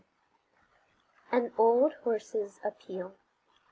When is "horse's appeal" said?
2.03-3.13